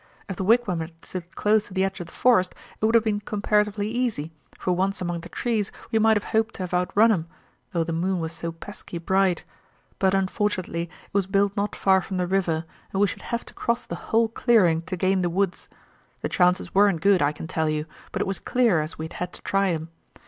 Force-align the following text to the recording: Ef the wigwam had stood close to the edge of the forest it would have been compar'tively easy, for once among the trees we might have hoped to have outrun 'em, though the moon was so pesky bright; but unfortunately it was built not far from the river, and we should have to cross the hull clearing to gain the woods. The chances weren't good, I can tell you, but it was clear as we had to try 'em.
Ef 0.27 0.35
the 0.37 0.43
wigwam 0.43 0.79
had 0.79 1.05
stood 1.05 1.35
close 1.35 1.67
to 1.67 1.75
the 1.75 1.83
edge 1.83 1.99
of 1.99 2.07
the 2.07 2.11
forest 2.11 2.55
it 2.81 2.85
would 2.87 2.95
have 2.95 3.03
been 3.03 3.19
compar'tively 3.21 3.85
easy, 3.85 4.31
for 4.57 4.71
once 4.73 4.99
among 4.99 5.19
the 5.21 5.29
trees 5.29 5.71
we 5.91 5.99
might 5.99 6.17
have 6.17 6.23
hoped 6.33 6.55
to 6.55 6.63
have 6.63 6.73
outrun 6.73 7.11
'em, 7.11 7.27
though 7.71 7.83
the 7.83 7.93
moon 7.93 8.19
was 8.19 8.31
so 8.31 8.51
pesky 8.51 8.97
bright; 8.97 9.43
but 9.99 10.15
unfortunately 10.15 10.85
it 10.85 10.89
was 11.13 11.27
built 11.27 11.55
not 11.55 11.75
far 11.75 12.01
from 12.01 12.17
the 12.17 12.25
river, 12.25 12.65
and 12.91 12.99
we 12.99 13.05
should 13.05 13.21
have 13.21 13.45
to 13.45 13.53
cross 13.53 13.85
the 13.85 13.93
hull 14.09 14.27
clearing 14.27 14.81
to 14.81 14.97
gain 14.97 15.21
the 15.21 15.29
woods. 15.29 15.69
The 16.21 16.29
chances 16.29 16.73
weren't 16.73 17.01
good, 17.01 17.21
I 17.21 17.31
can 17.31 17.45
tell 17.45 17.69
you, 17.69 17.85
but 18.11 18.23
it 18.23 18.27
was 18.27 18.39
clear 18.39 18.81
as 18.81 18.97
we 18.97 19.07
had 19.13 19.31
to 19.33 19.41
try 19.43 19.69
'em. 19.69 19.89